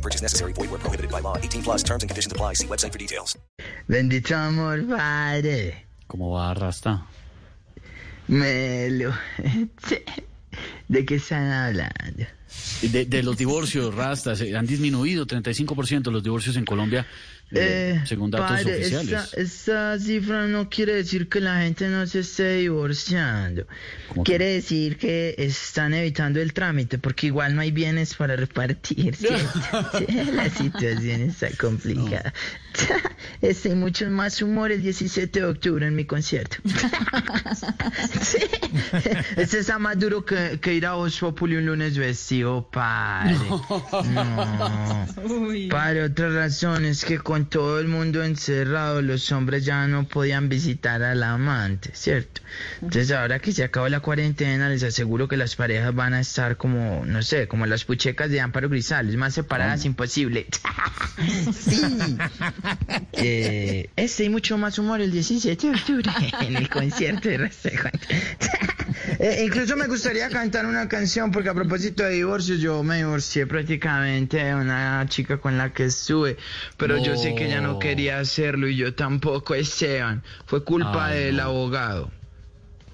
[0.00, 0.52] No purchase necessary.
[0.54, 1.36] Void where prohibited by law.
[1.36, 2.54] 18 plus terms and conditions apply.
[2.54, 3.36] See website for details.
[3.86, 5.84] Bendito amor, padre.
[6.06, 7.04] ¿Cómo va, Rasta?
[8.28, 9.12] Melo.
[10.88, 12.24] ¿De qué están hablando?
[12.82, 17.06] De, de los divorcios, Rasta, se- han disminuido 35% los divorcios en Colombia,
[17.52, 19.12] eh, Eh, según datos padre, oficiales.
[19.12, 23.66] Esta, esta cifra no quiere decir que la gente no se esté divorciando.
[24.24, 29.16] Quiere decir que están evitando el trámite, porque igual no hay bienes para repartir.
[30.34, 32.32] la situación está complicada.
[33.42, 36.56] Este y mucho más humor el 17 de octubre en mi concierto.
[38.22, 38.38] Sí.
[39.36, 43.36] Este está más duro que, que ir a Voz Populi un lunes vestido, padre.
[44.14, 45.06] No.
[45.70, 50.48] Padre, otra razón es que con todo el mundo encerrado, los hombres ya no podían
[50.48, 52.40] visitar al amante, ¿cierto?
[52.82, 56.56] Entonces, ahora que se acabó la cuarentena, les aseguro que las parejas van a estar
[56.56, 60.46] como, no sé, como las puchecas de Amparo Grisales, más separadas, imposible.
[61.52, 61.80] sí.
[63.12, 66.10] Eh, este y mucho más humor el 17 de octubre
[66.40, 67.88] en el concierto de Rastejo.
[69.22, 73.46] Eh, incluso me gustaría cantar una canción porque a propósito de divorcios yo me divorcié
[73.46, 76.38] prácticamente de una chica con la que estuve,
[76.78, 80.22] pero yo sé que ella no quería hacerlo y yo tampoco, Esteban.
[80.46, 81.42] Fue culpa Ay, del no.
[81.42, 82.10] abogado.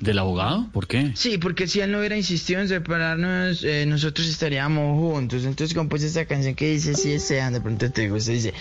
[0.00, 0.68] ¿Del abogado?
[0.72, 1.12] ¿Por qué?
[1.14, 5.44] Sí, porque si él no hubiera insistido en separarnos, eh, nosotros estaríamos juntos.
[5.44, 8.52] Entonces compuse esta canción que dice, sí, Esteban, de pronto te gusta, dice...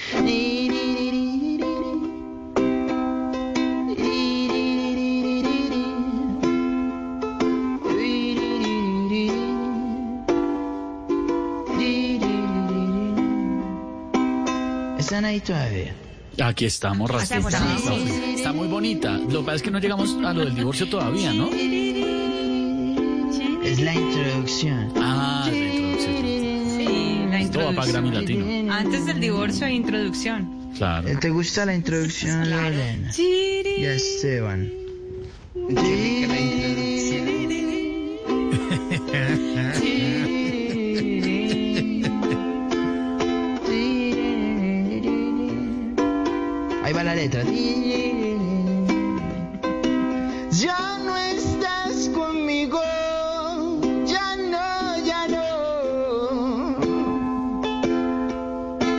[15.06, 15.94] Están ahí todavía.
[16.44, 17.38] Aquí estamos, Rasta.
[17.38, 19.20] Está- muy bonita.
[19.20, 21.48] Lo que pasa es que no llegamos a lo del divorcio todavía, ¿no?
[23.64, 24.92] Es la introducción.
[24.98, 26.16] Ah, la introducción.
[26.76, 28.74] Sí, la Esto va para Grammy Latino.
[28.74, 30.72] Antes del divorcio introducción.
[30.76, 31.08] Claro.
[31.20, 33.12] ¿Te gusta la introducción, Lorena?
[33.16, 34.72] Y a Esteban.
[35.78, 36.94] Ahí
[50.60, 52.80] Ya no estás conmigo.
[54.06, 56.76] Ya no, ya no.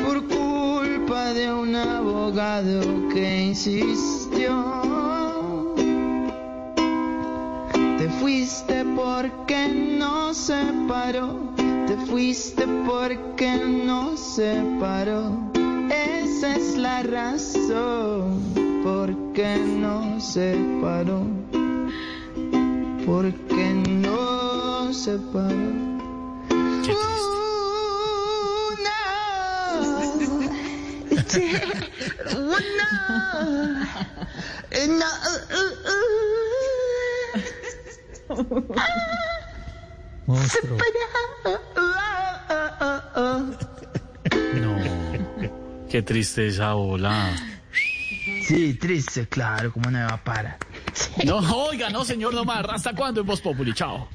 [0.05, 4.53] Por culpa de un abogado que insistió.
[7.73, 9.69] Te fuiste porque
[9.99, 11.39] no se paró.
[11.87, 15.33] Te fuiste porque no se paró.
[15.89, 18.36] Esa es la razón
[18.87, 21.27] por qué no se paró.
[23.05, 23.65] Porque
[24.05, 25.73] no se paró.
[26.85, 27.37] Qué triste.
[34.97, 35.07] No.
[40.17, 40.37] No.
[44.63, 44.77] No.
[45.91, 47.56] Qué tristeza, hola.
[48.47, 50.59] Sí, triste, claro, ¿cómo no me va a parar?
[51.25, 52.65] No, oiga, no, señor, no más.
[52.69, 53.75] ¿Hasta cuándo en Voz Populi?
[53.75, 54.07] Chao.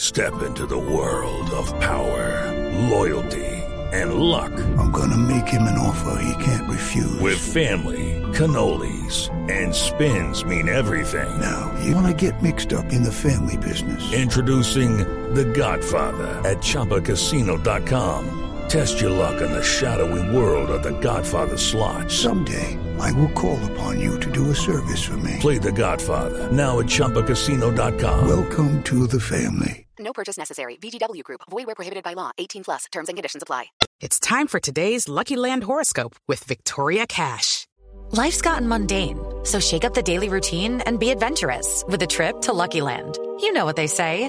[0.00, 2.50] Step into the world of power,
[2.90, 3.46] loyalty,
[3.92, 4.50] and luck.
[4.76, 7.20] I'm gonna make him an offer he can't refuse.
[7.20, 11.28] With family, cannolis, and spins mean everything.
[11.38, 14.12] now, you wanna get mixed up in the family business.
[14.12, 14.98] Introducing
[15.34, 18.51] The Godfather at ChumbaCasino.com.
[18.68, 22.10] Test your luck in the shadowy world of The Godfather slot.
[22.10, 25.36] Someday, I will call upon you to do a service for me.
[25.40, 28.28] Play The Godfather now at ChumbaCasino.com.
[28.28, 29.86] Welcome to the family.
[29.98, 30.76] No purchase necessary.
[30.76, 31.42] VGW Group.
[31.50, 32.32] Void where prohibited by law.
[32.38, 32.86] 18 plus.
[32.90, 33.66] Terms and conditions apply.
[34.00, 37.68] It's time for today's Lucky Land horoscope with Victoria Cash.
[38.10, 42.42] Life's gotten mundane, so shake up the daily routine and be adventurous with a trip
[42.42, 43.18] to Lucky Land.
[43.40, 44.28] You know what they say.